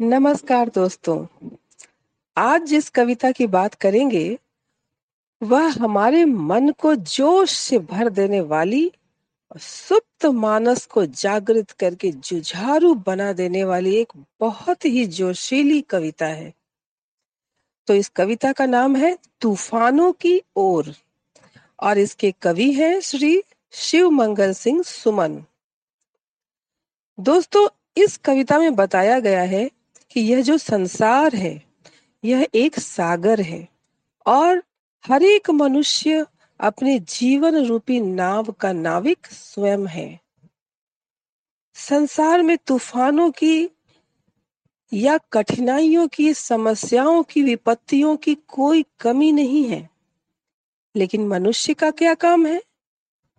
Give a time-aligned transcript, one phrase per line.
[0.00, 1.26] नमस्कार दोस्तों।
[2.36, 4.38] आज जिस कविता की बात करेंगे,
[5.42, 8.92] वह हमारे मन को जोश से भर देने वाली
[9.58, 16.52] सुप्त मानस को जागृत करके जुझारू बना देने वाली एक बहुत ही जोशीली कविता है।
[17.86, 20.94] तो इस कविता का नाम है तूफानों की ओर
[21.80, 23.42] और इसके कवि हैं श्री
[23.72, 25.44] शिव मंगल सिंह सुमन।
[27.18, 29.75] दोस्तों, इस कविता में बताया गया है
[30.16, 31.62] कि यह जो संसार है,
[32.24, 33.68] यह एक सागर है
[34.26, 34.62] और
[35.06, 36.26] हर एक मनुष्य
[36.60, 40.20] अपने जीवन रूपी नाव का नाविक स्वयं है।
[41.74, 43.70] संसार में तूफानों की
[44.92, 49.90] या कठिनाइयों की, समस्याओं की, विपत्तियों की कोई कमी नहीं है।
[50.96, 52.62] लेकिन मनुष्य का क्या काम है?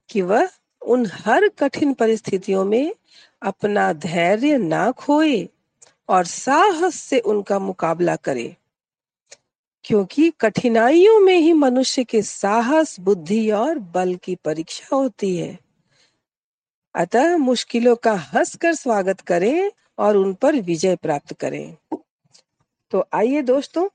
[0.10, 0.50] कि वह
[0.86, 2.96] उन हर कठिन परिस्थितियों में
[3.42, 5.50] अपना धैर्य ना खोए
[6.10, 8.56] और साहस से उनका मुकाबला करे।
[9.84, 15.60] क्योंकि कठिनाइयों में ही मनुष्य के साहस, बुद्धि और बल की परीक्षा होती है।
[16.96, 21.78] अतः मुश्किलों का हंसकर स्वागत करें और उन पर विजय प्राप्त करें।
[22.92, 23.90] तो आइए दोस्तों,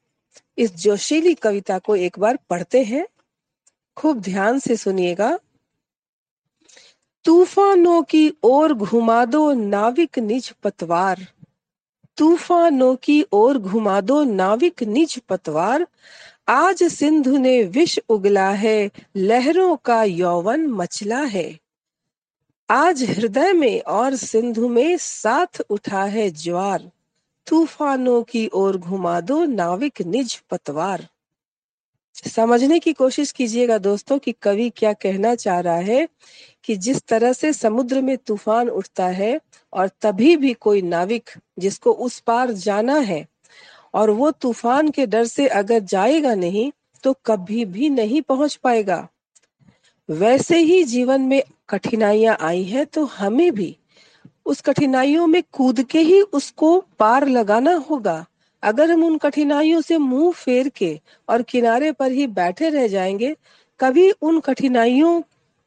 [0.59, 3.07] इस जोशीली कविता को एक बार पढ़ते हैं।
[3.97, 5.39] खूब ध्यान से सुनिएगा।
[7.25, 11.27] तूफानों की ओर घुमा दो नाविक निज पतवार।
[12.17, 15.87] तूफानों की ओर घुमा दो नाविक निज पतवार।
[16.49, 21.59] आज सिंधु ने विष उगला है, लहरों का यौवन मचला है।
[22.71, 26.91] आज हृदय में और सिंधु में साथ उठा है ज्वार।
[27.47, 31.09] तूफानों की ओर घुमा दो नाविक निज पतवार।
[32.17, 36.07] समझने की कोशिश कीजिएगा दोस्तों कि कवि क्या कहना चाह रहा है
[36.65, 39.41] कि जिस तरह से समुद्र में तूफ़ान उठता है
[39.73, 43.27] और तभी भी कोई नाविक जिसको उस पार जाना है
[43.95, 46.71] और वो तूफ़ान के डर से अगर जाएगा नहीं
[47.05, 49.07] तो कभी भी नहीं पहुँच पाएगा।
[50.09, 53.77] वैसे ही जीवन में कठिनाइयाँ आई हैं तो हमें भी
[54.47, 58.25] उस कठिनाइयों में कूद के ही उसको पार लगाना होगा।
[58.63, 63.35] अगर हम उन कठिनाइयों से मुँह फेर के और किनारे पर ही बैठे रह जाएँगे,
[63.81, 65.21] कभी उन कठिनाइयों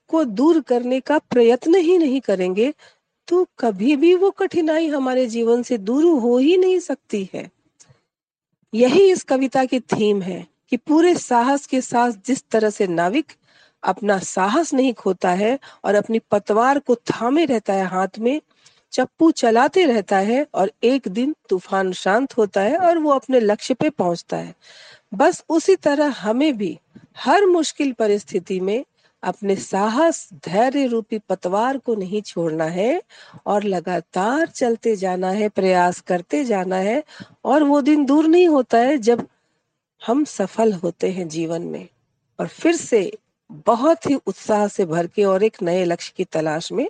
[0.10, 2.74] को दूर करने का प्रयत्न ही नहीं करेंगे
[3.28, 7.50] तो कभी भी वो कठिनाई हमारे जीवन से दूर हो ही नहीं सकती है।
[8.74, 13.32] यही इस कविता की थीम है कि पूरे साहस के साथ जिस तरह से नाविक
[13.84, 18.40] अपना साहस नहीं खोता है और अपनी पतवार को थामे रहता है हाथ में
[18.96, 23.74] चप्पू चलाते रहता है और एक दिन तूफ़ान शांत होता है और वो अपने लक्ष्य
[23.74, 24.56] पे पहुँचता है।
[25.14, 26.80] बस उसी तरह हमें भी
[27.18, 28.86] हर मुश्किल परिस्थिति में
[29.24, 33.02] अपने साहस, धैर्य रूपी पतवार को नहीं छोड़ना है
[33.46, 37.04] और लगातार चलते जाना है, प्रयास करते जाना है
[37.46, 39.28] और वो दिन दूर नहीं होता है जब
[40.08, 41.88] हम सफल होते हैं जीवन में।
[42.40, 43.12] और फिर से
[43.52, 46.88] बहुत ही उत्साह से भर के और एक नए लक्ष्य की तलाश में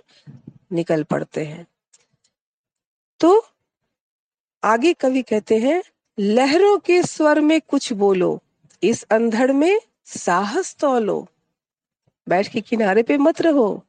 [0.72, 1.66] निकल पड़ते हैं।
[3.20, 3.46] तो
[4.62, 5.82] आगे कवि कहते हैं,
[6.18, 8.42] लहरों के स्वर में कुछ बोलो,
[8.82, 11.26] इस अंधड़ में साहस तोलो
[12.28, 13.82] बैठ के किनारे पे मत रहो।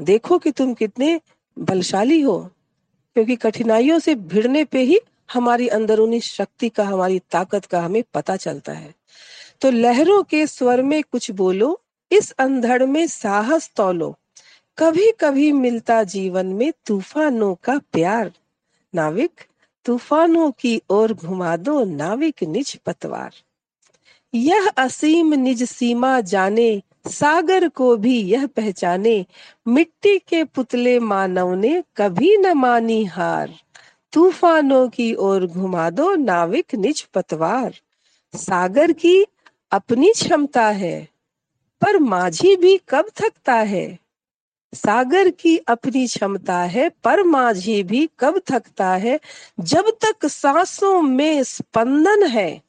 [0.00, 1.20] देखो कि तुम कितने
[1.58, 2.38] बलशाली हो,
[3.14, 4.98] क्योंकि कठिनाइयों से भिड़ने पे ही
[5.32, 8.94] हमारी अंदरूनी शक्ति का, हमारी ताकत का हमें पता चलता है।
[9.60, 11.80] तो लहरों के स्वर में कुछ बोलो,
[12.12, 14.18] इस अंधड़ में साहस तोलो
[14.78, 18.32] कभी कभी मिलता जीवन में तूफानों का प्यार।
[18.94, 19.30] नाविक,
[19.84, 23.34] तूफानों की ओर घुमा दो नाविक निज पतवार।
[24.34, 29.26] यह असीम निज सीमा जाने, सागर को भी यह पहचाने,
[29.68, 33.54] मिट्टी के पुतले मानव ने कभी न मानी हार।
[34.12, 37.74] तूफानों की ओर घुमा दो नाविक निज पतवार।
[38.34, 39.26] सागर की
[39.72, 41.08] अपनी क्षमता है,
[41.80, 44.01] पर माझी भी कब थकता है?
[44.74, 49.20] सागर की अपनी क्षमता है, पर माझी भी कब थकता है,
[49.60, 52.60] जब तक सांसों में स्पंदन है,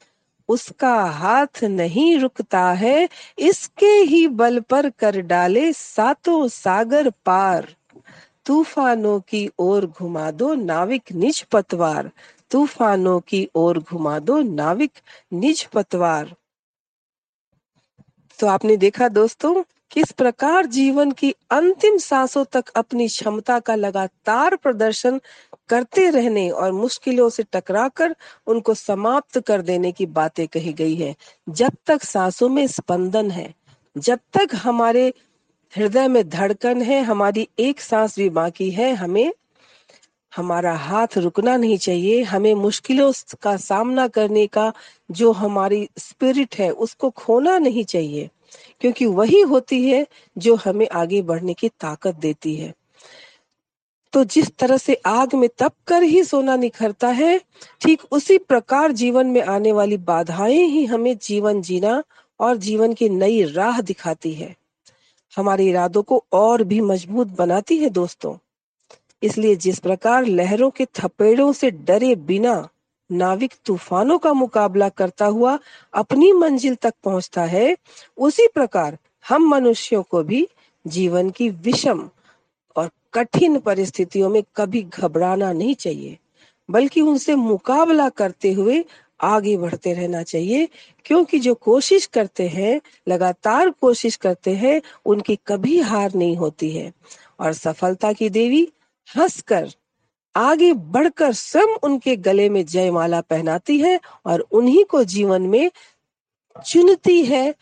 [0.48, 3.08] उसका हाथ नहीं रुकता है,
[3.38, 7.74] इसके ही बल पर कर डाले सातों सागर पार।
[8.46, 12.10] तूफानों की ओर घुमा दो नाविक निज पतवार,
[12.50, 14.92] तूफानों की ओर घुमा दो नाविक
[15.32, 16.34] निज पतवार।
[18.38, 19.62] तो आपने देखा दोस्तों
[19.94, 25.20] किस प्रकार जीवन की अंतिम सांसों तक अपनी क्षमता का लगातार प्रदर्शन
[25.68, 31.16] करते रहने और मुश्किलों से टकराकर उनको समाप्त कर देने की बातें कही गई है।
[31.48, 33.54] जब तक सांसों में स्पंदन है,
[33.98, 35.12] जब तक हमारे
[35.76, 39.32] हृदय में धड़कन है, हमारी एक सांस भी बाकी है, हमें,
[40.36, 43.12] हमारा हाथ रुकना नहीं चाहिए, हमें मुश्किलों
[43.42, 44.72] का सामना करने का
[45.10, 48.30] जो हमारी स्पिरिट है, उसको खोना नहीं चाहिए।
[48.80, 50.06] क्योंकि वही होती है
[50.38, 52.74] जो हमें आगे बढ़ने की ताकत देती है।
[54.12, 57.40] तो जिस तरह से आग में तप कर ही सोना निखरता है,
[57.80, 62.04] ठीक उसी प्रकार जीवन में आने वाली बाधाएँ ही हमें जीवन जीना
[62.40, 64.56] और जीवन की नई राह दिखाती है।
[65.36, 68.36] हमारे इरादों को और भी मज़बूत बनाती है दोस्तों।
[69.22, 72.68] इसलिए जिस प्रकार लहरों के थपेड़ों से डरे बिना
[73.10, 75.58] नाविक तूफानों का मुकाबला करता हुआ
[75.94, 77.76] अपनी मंजिल तक पहुँचता है,
[78.18, 78.98] उसी प्रकार
[79.28, 80.48] हम मनुष्यों को भी
[80.86, 82.10] जीवन की विषम
[82.76, 86.18] और कठिन परिस्थितियों में कभी घबराना नहीं चाहिए,
[86.70, 88.84] बल्कि उनसे मुकाबला करते हुए
[89.20, 90.68] आगे बढ़ते रहना चाहिए,
[91.04, 96.92] क्योंकि जो कोशिश करते हैं, लगातार कोशिश करते हैं, उनकी कभी हार नहीं होती है।
[97.40, 98.72] और सफलता की देवी
[99.16, 99.68] हंसकर
[100.36, 105.70] आगे बढ़कर स्वयं उनके गले में जयमाला पहनाती है और उन्हीं को जीवन में
[106.66, 107.54] चुनती है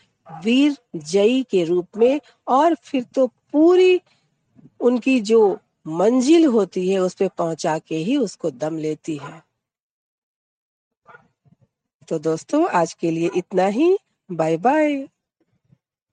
[0.43, 4.01] वीर जयी के रूप में। और फिर तो पूरी
[4.79, 9.43] उनकी जो मंजिल होती है, उस पर पहुँचा के ही उसको दम लेती है।
[12.09, 13.97] तो दोस्तों, आज के लिए इतना ही।
[14.31, 15.07] Bye bye